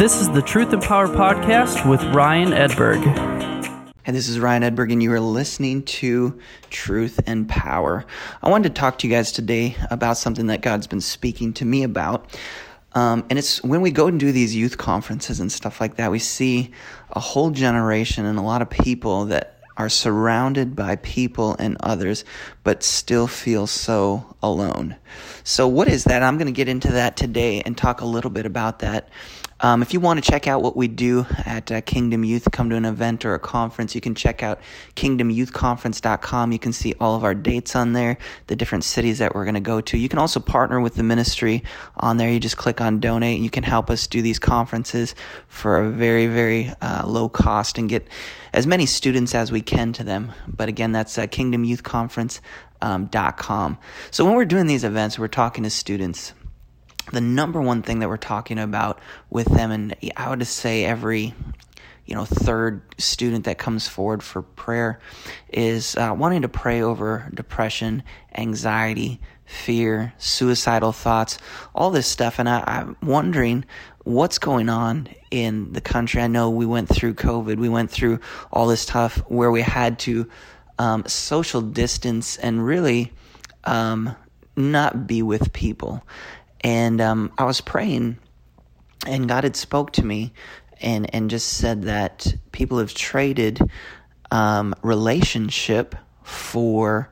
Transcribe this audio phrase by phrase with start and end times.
[0.00, 3.04] This is the Truth and Power Podcast with Ryan Edberg.
[4.02, 8.06] Hey, this is Ryan Edberg, and you are listening to Truth and Power.
[8.42, 11.66] I wanted to talk to you guys today about something that God's been speaking to
[11.66, 12.34] me about.
[12.94, 16.10] Um, and it's when we go and do these youth conferences and stuff like that,
[16.10, 16.70] we see
[17.10, 22.24] a whole generation and a lot of people that are surrounded by people and others,
[22.64, 24.96] but still feel so alone.
[25.44, 26.22] So, what is that?
[26.22, 29.10] I'm going to get into that today and talk a little bit about that.
[29.62, 32.70] Um, if you want to check out what we do at uh, Kingdom Youth, come
[32.70, 34.58] to an event or a conference, you can check out
[34.96, 36.52] kingdomyouthconference.com.
[36.52, 38.16] You can see all of our dates on there,
[38.46, 39.98] the different cities that we're going to go to.
[39.98, 41.62] You can also partner with the ministry
[41.98, 42.30] on there.
[42.30, 45.14] You just click on donate and you can help us do these conferences
[45.48, 48.08] for a very, very uh, low cost and get
[48.54, 50.32] as many students as we can to them.
[50.48, 52.40] But again, that's uh, kingdomyouthconference.com.
[52.82, 53.78] Um,
[54.10, 56.32] so when we're doing these events, we're talking to students
[57.12, 60.84] the number one thing that we're talking about with them, and I would just say
[60.84, 61.34] every
[62.06, 65.00] you know third student that comes forward for prayer
[65.48, 68.02] is uh, wanting to pray over depression,
[68.36, 71.38] anxiety, fear, suicidal thoughts,
[71.74, 72.38] all this stuff.
[72.38, 73.64] And I, I'm wondering
[74.04, 76.22] what's going on in the country.
[76.22, 78.20] I know we went through COVID, we went through
[78.52, 80.28] all this stuff where we had to
[80.78, 83.12] um, social distance and really
[83.64, 84.16] um,
[84.56, 86.02] not be with people.
[86.62, 88.18] And um, I was praying,
[89.06, 90.32] and God had spoke to me,
[90.80, 93.60] and and just said that people have traded
[94.30, 97.10] um, relationship for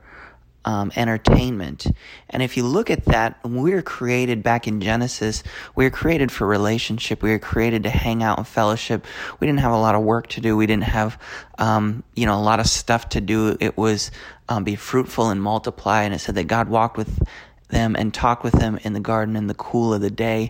[0.65, 1.87] um, entertainment.
[2.29, 5.43] And if you look at that, we were created back in Genesis.
[5.75, 7.23] We were created for relationship.
[7.23, 9.05] We were created to hang out and fellowship.
[9.39, 10.55] We didn't have a lot of work to do.
[10.57, 11.19] We didn't have,
[11.57, 13.57] um, you know, a lot of stuff to do.
[13.59, 14.11] It was
[14.47, 16.03] um, be fruitful and multiply.
[16.03, 17.19] And it said that God walked with
[17.69, 20.49] them and talk with them in the garden in the cool of the day.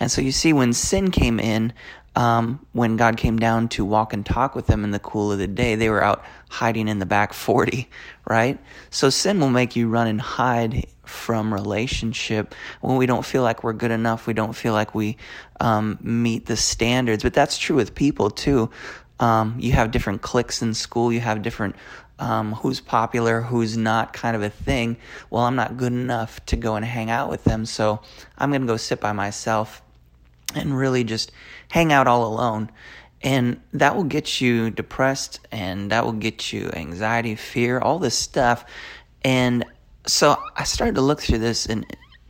[0.00, 1.72] And so you see, when sin came in,
[2.14, 5.38] um, when God came down to walk and talk with them in the cool of
[5.38, 7.88] the day, they were out hiding in the back 40,
[8.28, 8.58] right?
[8.90, 13.62] So sin will make you run and hide from relationship when we don't feel like
[13.62, 14.26] we're good enough.
[14.26, 15.16] We don't feel like we
[15.60, 17.22] um, meet the standards.
[17.22, 18.70] But that's true with people too.
[19.20, 21.12] Um, you have different cliques in school.
[21.12, 21.76] You have different
[22.18, 24.96] um, who's popular, who's not kind of a thing.
[25.30, 28.00] Well, I'm not good enough to go and hang out with them, so
[28.36, 29.82] I'm going to go sit by myself
[30.54, 31.32] and really just
[31.68, 32.70] hang out all alone.
[33.22, 38.16] And that will get you depressed and that will get you anxiety, fear, all this
[38.16, 38.64] stuff.
[39.24, 39.64] And
[40.06, 41.84] so I started to look through this and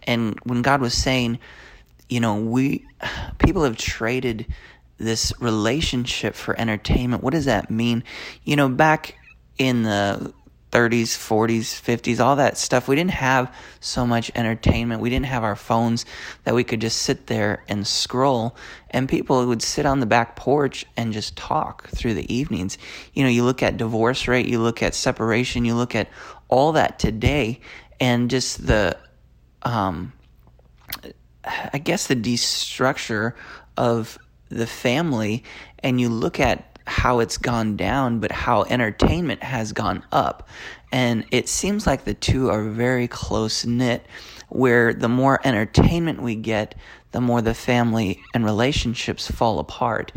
[0.05, 1.39] and when God was saying,
[2.09, 2.87] you know, we
[3.39, 4.47] people have traded
[4.99, 7.23] this relationship for entertainment.
[7.23, 8.05] What does that mean?
[8.45, 9.15] You know, back
[9.57, 10.33] in the
[10.71, 12.89] 30s, 40s, 50s, all that stuff.
[12.89, 15.01] We didn't have so much entertainment.
[15.01, 16.05] We didn't have our phones
[16.45, 18.55] that we could just sit there and scroll.
[18.91, 22.77] And people would sit on the back porch and just talk through the evenings.
[23.15, 26.09] You know, you look at divorce rate, you look at separation, you look at
[26.49, 27.61] all that today,
[27.99, 28.97] and just the,
[29.63, 30.13] um,
[31.45, 33.33] I guess the destructure
[33.77, 35.45] of the family.
[35.81, 40.49] And you look at how it's gone down, but how entertainment has gone up.
[40.91, 44.07] And it seems like the two are very close knit,
[44.49, 46.75] where the more entertainment we get,
[47.13, 50.13] the more the family and relationships fall apart.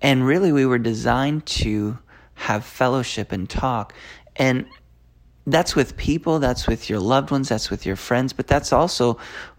[0.00, 1.98] And really, we were designed to
[2.34, 3.94] have fellowship and talk.
[4.36, 4.66] And
[5.46, 9.18] that's with people, that's with your loved ones, that's with your friends, but that's also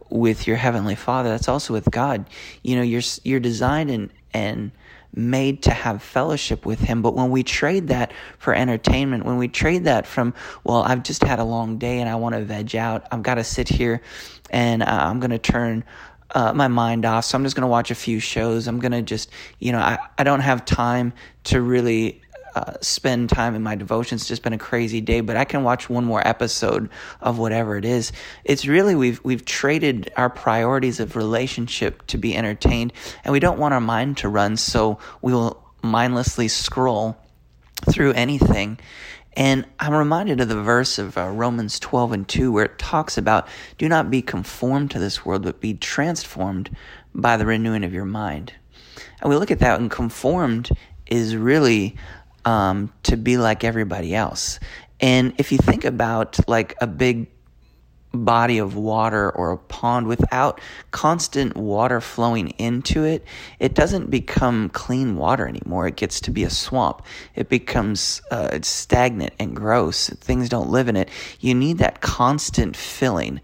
[0.09, 1.29] with your heavenly Father.
[1.29, 2.25] That's also with God.
[2.61, 4.71] You know, you're you're designed and and
[5.15, 7.01] made to have fellowship with him.
[7.01, 10.33] But when we trade that for entertainment, when we trade that from,
[10.63, 13.35] well, I've just had a long day and I want to veg out, I've got
[13.35, 14.01] to sit here
[14.49, 15.83] and uh, I'm going to turn
[16.31, 17.25] uh, my mind off.
[17.25, 18.67] So I'm just going to watch a few shows.
[18.67, 21.13] I'm going to just, you know, I, I don't have time
[21.45, 22.21] to really
[22.55, 24.21] uh, spend time in my devotions.
[24.21, 26.89] It's just been a crazy day, but I can watch one more episode
[27.21, 28.11] of whatever it is.
[28.43, 32.93] It's really we've we've traded our priorities of relationship to be entertained,
[33.23, 37.17] and we don't want our mind to run, so we will mindlessly scroll
[37.89, 38.79] through anything.
[39.35, 43.17] And I'm reminded of the verse of uh, Romans 12 and 2 where it talks
[43.17, 43.47] about
[43.79, 46.69] do not be conformed to this world, but be transformed
[47.15, 48.53] by the renewing of your mind.
[49.21, 50.69] And we look at that, and conformed
[51.07, 51.95] is really
[52.45, 54.59] um, to be like everybody else.
[54.99, 57.27] And if you think about like a big
[58.13, 60.61] body of water or a pond without
[60.91, 63.25] constant water flowing into it,
[63.59, 65.87] it doesn't become clean water anymore.
[65.87, 67.01] It gets to be a swamp.
[67.35, 70.09] It becomes uh, stagnant and gross.
[70.09, 71.09] Things don't live in it.
[71.39, 73.41] You need that constant filling.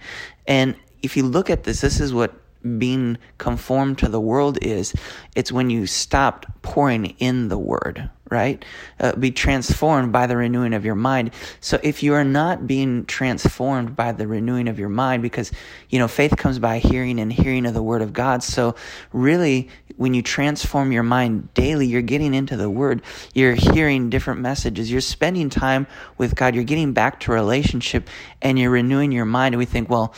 [0.48, 2.34] And if you look at this, this is what
[2.78, 4.94] being conformed to the world is
[5.36, 8.64] it's when you stopped pouring in the word right?
[9.00, 11.32] Uh, be transformed by the renewing of your mind.
[11.62, 15.52] So if you are not being transformed by the renewing of your mind because
[15.90, 18.44] you know faith comes by hearing and hearing of the word of god.
[18.44, 18.76] So
[19.12, 23.02] really when you transform your mind daily you're getting into the word.
[23.34, 24.92] You're hearing different messages.
[24.92, 25.88] You're spending time
[26.18, 26.56] with god.
[26.56, 28.10] You're getting back to relationship
[28.42, 29.56] and you're renewing your mind.
[29.56, 30.14] And we think well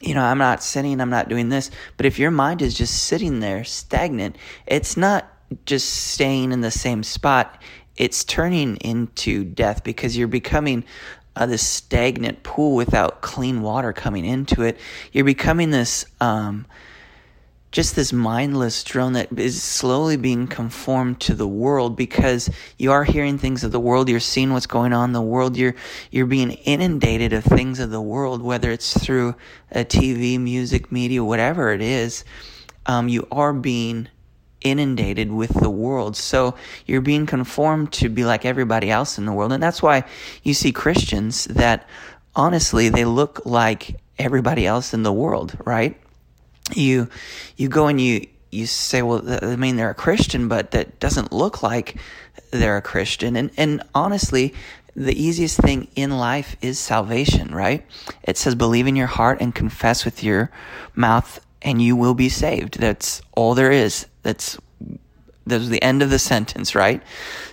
[0.00, 1.70] you know, I'm not sinning, I'm not doing this.
[1.96, 4.36] But if your mind is just sitting there stagnant,
[4.66, 5.28] it's not
[5.64, 7.62] just staying in the same spot,
[7.96, 10.84] it's turning into death because you're becoming
[11.36, 14.78] uh, this stagnant pool without clean water coming into it.
[15.12, 16.66] You're becoming this um,
[17.70, 22.48] just this mindless drone that is slowly being conformed to the world because
[22.78, 25.56] you are hearing things of the world you're seeing what's going on in the world
[25.56, 25.74] you're
[26.10, 29.34] you're being inundated of things of the world whether it's through
[29.70, 32.24] a TV music media whatever it is
[32.86, 34.08] um, you are being
[34.60, 36.54] inundated with the world so
[36.86, 40.04] you're being conformed to be like everybody else in the world and that's why
[40.42, 41.88] you see Christians that
[42.34, 45.96] honestly they look like everybody else in the world right
[46.74, 47.08] you
[47.56, 51.32] you go and you you say, well, I mean, they're a Christian, but that doesn't
[51.32, 51.96] look like
[52.50, 53.36] they're a Christian.
[53.36, 54.54] And and honestly,
[54.94, 57.84] the easiest thing in life is salvation, right?
[58.24, 60.50] It says, believe in your heart and confess with your
[60.94, 62.78] mouth, and you will be saved.
[62.78, 64.06] That's all there is.
[64.22, 64.58] That's
[65.46, 67.02] that's the end of the sentence, right?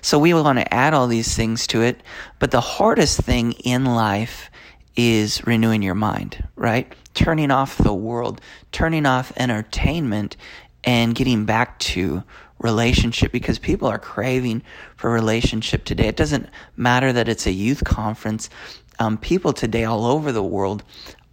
[0.02, 2.04] So we want to add all these things to it,
[2.40, 4.50] but the hardest thing in life
[4.98, 6.94] is renewing your mind, right?
[7.14, 8.42] Turning off the world,
[8.74, 10.36] turning off entertainment,
[10.84, 12.24] and getting back to
[12.60, 14.62] relationship because people are craving
[14.96, 16.08] for relationship today.
[16.08, 18.50] It doesn't matter that it's a youth conference.
[19.00, 20.84] Um, people today all over the world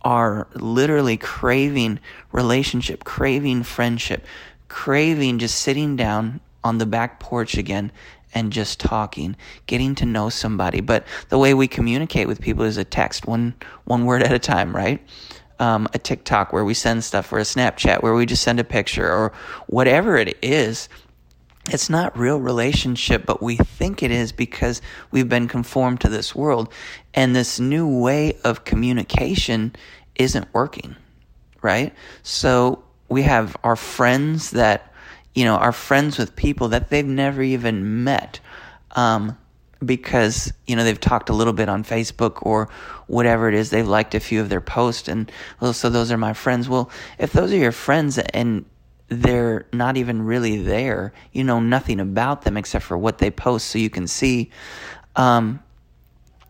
[0.03, 1.99] are literally craving
[2.33, 4.25] relationship, craving friendship,
[4.69, 7.93] craving just sitting down on the back porch again
[8.35, 10.81] and just talking, getting to know somebody.
[10.81, 13.55] But the way we communicate with people is a text, one
[13.85, 15.01] one word at a time, right?
[15.59, 18.65] Um, a TikTok where we send stuff, or a Snapchat where we just send a
[18.65, 19.33] picture, or
[19.67, 20.89] whatever it is.
[21.71, 26.35] It's not real relationship, but we think it is because we've been conformed to this
[26.35, 26.73] world.
[27.15, 29.75] And this new way of communication
[30.17, 30.97] isn't working,
[31.63, 31.95] right?
[32.23, 34.93] So we have our friends that
[35.35, 38.41] you know, are friends with people that they've never even met.
[38.93, 39.39] Um,
[39.85, 42.69] because you know they've talked a little bit on Facebook or
[43.09, 46.17] whatever it is they've liked a few of their posts and well so those are
[46.17, 46.89] my friends well
[47.19, 48.65] if those are your friends and
[49.13, 53.69] they're not even really there you know nothing about them except for what they post
[53.69, 54.51] so you can see
[55.17, 55.63] um,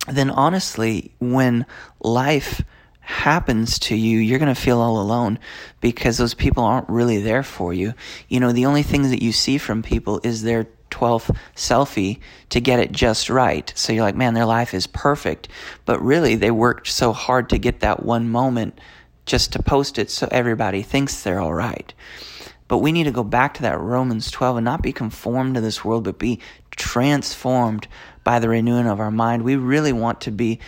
[0.08, 1.66] then honestly when
[2.00, 2.62] life
[3.02, 5.38] happens to you, you're going to feel all alone
[5.80, 7.94] because those people aren't really there for you.
[8.28, 12.20] You know, the only things that you see from people is their 12th selfie
[12.50, 13.72] to get it just right.
[13.74, 15.48] So you're like, man, their life is perfect.
[15.84, 18.78] But really, they worked so hard to get that one moment
[19.26, 21.92] just to post it so everybody thinks they're all right.
[22.68, 25.60] But we need to go back to that Romans 12 and not be conformed to
[25.60, 26.40] this world, but be
[26.70, 27.86] transformed
[28.24, 29.42] by the renewing of our mind.
[29.42, 30.58] We really want to be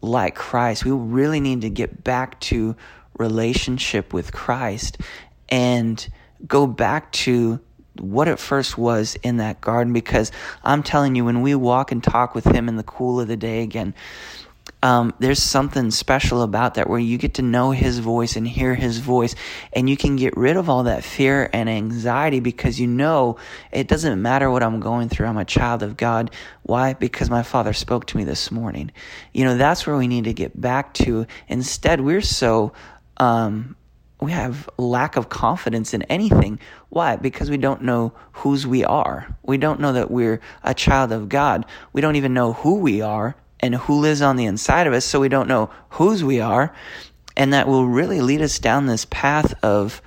[0.00, 0.84] like Christ.
[0.84, 2.76] We really need to get back to
[3.18, 4.98] relationship with Christ
[5.48, 6.06] and
[6.46, 7.60] go back to
[7.98, 10.32] what it first was in that garden because
[10.64, 13.36] I'm telling you, when we walk and talk with Him in the cool of the
[13.36, 13.94] day again,
[14.84, 18.74] um, there's something special about that where you get to know his voice and hear
[18.74, 19.34] his voice
[19.72, 23.38] and you can get rid of all that fear and anxiety because you know
[23.72, 25.26] it doesn't matter what I'm going through.
[25.26, 26.30] I'm a child of God.
[26.64, 26.92] Why?
[26.92, 28.90] Because my father spoke to me this morning.
[29.32, 31.26] You know, that's where we need to get back to.
[31.48, 32.74] Instead, we're so,
[33.16, 33.76] um,
[34.20, 36.60] we have lack of confidence in anything.
[36.90, 37.16] Why?
[37.16, 39.34] Because we don't know whose we are.
[39.42, 41.64] We don't know that we're a child of God.
[41.94, 45.06] We don't even know who we are and who lives on the inside of us,
[45.06, 46.74] so we don't know whose we are.
[47.34, 50.02] And that will really lead us down this path of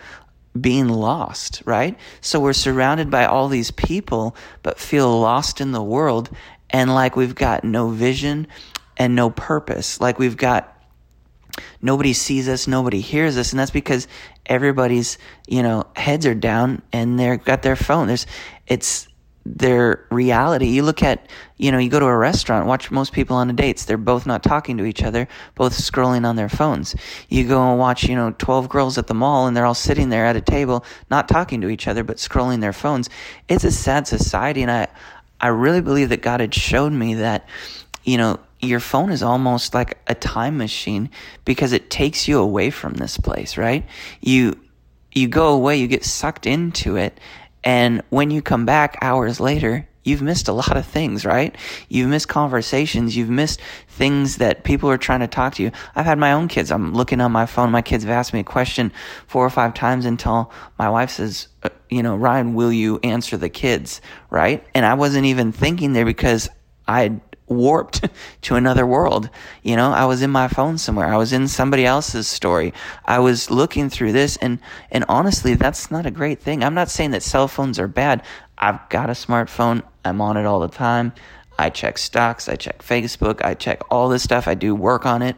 [0.59, 1.97] being lost, right?
[2.21, 6.29] So we're surrounded by all these people, but feel lost in the world
[6.69, 8.45] and like we've got no vision
[8.95, 9.99] and no purpose.
[9.99, 10.79] Like we've got
[11.81, 14.07] nobody sees us, nobody hears us, and that's because
[14.45, 18.05] everybody's, you know, heads are down and they've got their phone.
[18.05, 18.27] There's
[18.67, 19.07] it's
[19.55, 20.67] their reality.
[20.67, 21.27] You look at,
[21.57, 23.85] you know, you go to a restaurant, watch most people on the dates.
[23.85, 26.95] They're both not talking to each other, both scrolling on their phones.
[27.29, 30.09] You go and watch, you know, 12 girls at the mall and they're all sitting
[30.09, 33.09] there at a table, not talking to each other, but scrolling their phones.
[33.47, 34.61] It's a sad society.
[34.61, 34.87] And I,
[35.39, 37.47] I really believe that God had shown me that,
[38.03, 41.09] you know, your phone is almost like a time machine
[41.45, 43.85] because it takes you away from this place, right?
[44.19, 44.59] You,
[45.11, 47.19] you go away, you get sucked into it.
[47.67, 51.53] And when you come back hours later, you've missed a lot of things, right?
[51.89, 53.17] You've missed conversations.
[53.17, 53.59] You've missed
[53.89, 55.73] things that people are trying to talk to you.
[55.93, 56.71] I've had my own kids.
[56.71, 57.69] I'm looking on my phone.
[57.69, 58.93] My kids have asked me a question
[59.27, 63.35] four or five times until my wife says, uh, you know, Ryan, will you answer
[63.35, 63.99] the kids?
[64.29, 64.65] Right.
[64.73, 66.47] And I wasn't even thinking there because
[66.87, 68.07] I warped
[68.43, 69.29] to another world.
[69.63, 71.07] You know, I was in my phone somewhere.
[71.07, 72.73] I was in somebody else's story.
[73.05, 74.59] I was looking through this and,
[74.91, 76.63] and honestly, that's not a great thing.
[76.63, 78.23] I'm not saying that cell phones are bad.
[78.57, 79.83] I've got a smartphone.
[80.03, 81.13] I'm on it all the time.
[81.59, 82.47] I check stocks.
[82.47, 83.43] I check Facebook.
[83.43, 84.47] I check all this stuff.
[84.47, 85.35] I do work on it.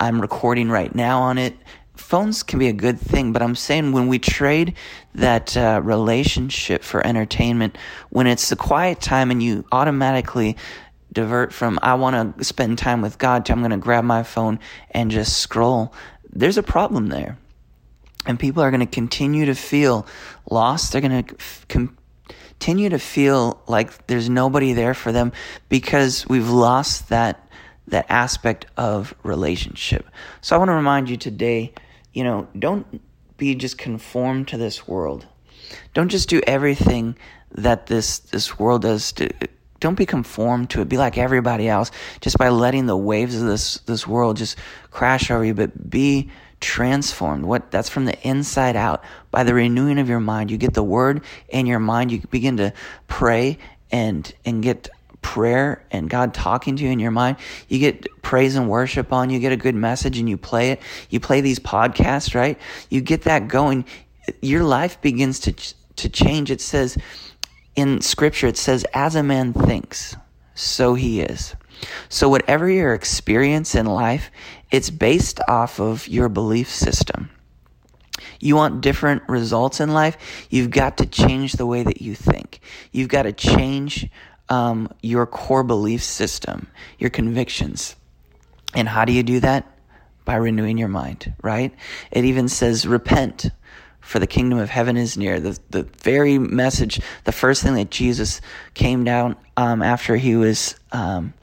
[0.00, 1.56] I'm recording right now on it.
[1.96, 4.74] Phones can be a good thing, but I'm saying when we trade
[5.14, 7.78] that uh, relationship for entertainment,
[8.10, 10.58] when it's the quiet time and you automatically
[11.16, 14.22] divert from I want to spend time with God to I'm going to grab my
[14.22, 15.94] phone and just scroll,
[16.30, 17.38] there's a problem there.
[18.26, 20.06] And people are going to continue to feel
[20.50, 20.92] lost.
[20.92, 21.34] They're going to
[21.68, 25.32] continue to feel like there's nobody there for them
[25.70, 27.42] because we've lost that
[27.88, 30.04] that aspect of relationship.
[30.42, 31.72] So I want to remind you today,
[32.12, 33.00] you know, don't
[33.38, 35.24] be just conformed to this world.
[35.94, 37.16] Don't just do everything
[37.52, 39.30] that this this world does to
[39.80, 40.88] don't be conformed to it.
[40.88, 41.90] Be like everybody else
[42.20, 44.56] just by letting the waves of this, this world just
[44.90, 46.30] crash over you, but be
[46.60, 47.44] transformed.
[47.44, 50.50] What that's from the inside out by the renewing of your mind.
[50.50, 52.10] You get the word in your mind.
[52.10, 52.72] You begin to
[53.06, 53.58] pray
[53.90, 54.88] and, and get
[55.22, 57.36] prayer and God talking to you in your mind.
[57.68, 59.28] You get praise and worship on.
[59.28, 60.80] You get a good message and you play it.
[61.10, 62.58] You play these podcasts, right?
[62.90, 63.84] You get that going.
[64.40, 65.52] Your life begins to,
[65.96, 66.50] to change.
[66.50, 66.96] It says,
[67.76, 70.16] in scripture it says, as a man thinks,
[70.54, 71.54] so he is.
[72.08, 74.30] So whatever your experience in life,
[74.70, 77.30] it's based off of your belief system.
[78.40, 80.16] You want different results in life,
[80.50, 82.60] you've got to change the way that you think.
[82.92, 84.08] You've got to change
[84.48, 86.68] um, your core belief system,
[86.98, 87.96] your convictions.
[88.74, 89.66] And how do you do that?
[90.24, 91.74] By renewing your mind, right?
[92.10, 93.50] It even says, repent
[94.06, 95.40] for the kingdom of heaven is near.
[95.40, 98.40] The, the very message, the first thing that Jesus
[98.74, 101.34] came down um, after he was um,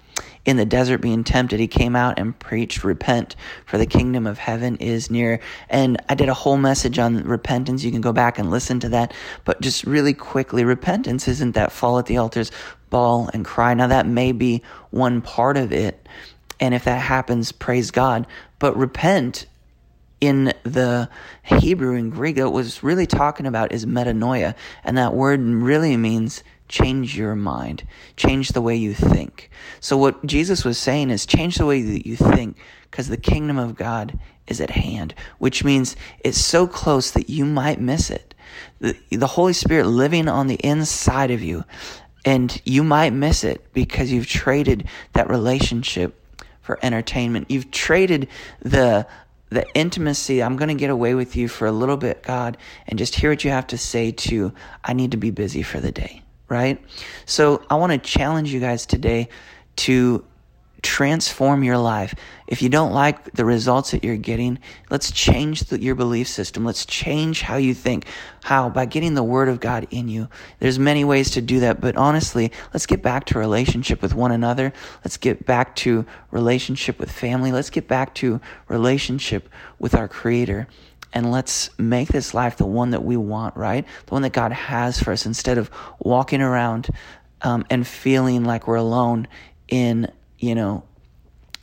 [0.46, 4.38] in the desert being tempted, he came out and preached, Repent, for the kingdom of
[4.38, 5.42] heaven is near.
[5.70, 7.84] And I did a whole message on repentance.
[7.84, 9.14] You can go back and listen to that.
[9.44, 12.50] But just really quickly, repentance isn't that fall at the altars,
[12.90, 13.74] bawl and cry.
[13.74, 16.08] Now, that may be one part of it.
[16.62, 18.26] And if that happens, praise God.
[18.60, 19.48] But repent
[20.24, 21.10] in the
[21.44, 24.56] Hebrew and Greek, it was really talking about is metanoia.
[24.86, 29.50] And that word really means change your mind, change the way you think.
[29.82, 32.58] So, what Jesus was saying is change the way that you think
[32.90, 37.44] because the kingdom of God is at hand, which means it's so close that you
[37.44, 38.34] might miss it.
[38.80, 41.66] The, the Holy Spirit living on the inside of you,
[42.24, 46.18] and you might miss it because you've traded that relationship
[46.62, 47.52] for entertainment.
[47.52, 48.30] You've traded
[48.62, 49.06] the
[49.54, 52.58] the intimacy, I'm going to get away with you for a little bit, God,
[52.88, 55.80] and just hear what you have to say to, I need to be busy for
[55.80, 56.84] the day, right?
[57.26, 59.30] So I want to challenge you guys today
[59.78, 60.26] to
[60.84, 62.14] transform your life.
[62.46, 64.60] If you don't like the results that you're getting,
[64.90, 66.66] let's change the, your belief system.
[66.66, 68.06] Let's change how you think.
[68.44, 68.70] How?
[68.70, 70.30] By getting the word of God in you.
[70.60, 74.32] There's many ways to do that, but honestly, let's get back to relationship with one
[74.32, 74.74] another.
[75.04, 77.52] Let's get back to relationship with family.
[77.52, 79.50] Let's get back to relationship
[79.80, 80.68] with our creator
[81.14, 83.86] and let's make this life the one that we want, right?
[84.06, 86.90] The one that God has for us instead of walking around
[87.44, 89.28] um, and feeling like we're alone
[89.68, 90.12] in
[90.44, 90.84] you know,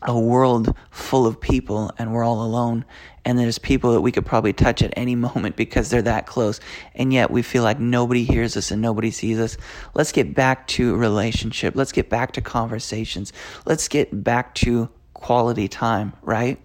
[0.03, 2.87] a world full of people and we're all alone
[3.27, 6.59] and there's people that we could probably touch at any moment because they're that close.
[6.95, 9.59] And yet we feel like nobody hears us and nobody sees us.
[9.93, 11.77] Let's get back to relationship.
[11.77, 13.35] Let's get back to conversations.
[13.67, 16.59] Let's get back to quality time right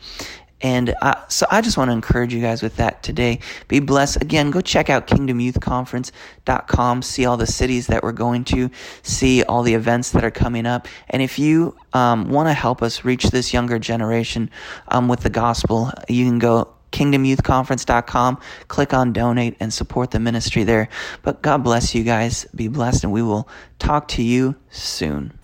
[0.61, 3.39] and uh, so I just want to encourage you guys with that today.
[3.67, 4.21] Be blessed.
[4.21, 8.71] Again, go check out kingdomyouthconference.com, see all the cities that we're going to,
[9.03, 10.87] see all the events that are coming up.
[11.09, 14.49] And if you um, want to help us reach this younger generation
[14.87, 20.63] um, with the gospel, you can go kingdomyouthconference.com, click on donate and support the ministry
[20.63, 20.87] there.
[21.21, 22.45] But God bless you guys.
[22.55, 25.37] Be blessed, and we will talk to you soon.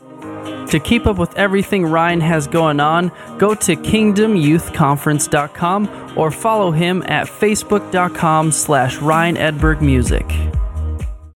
[0.68, 7.04] To keep up with everything Ryan has going on, go to kingdomyouthconference.com or follow him
[7.08, 10.26] at facebook.com slash Ryan Edberg Music.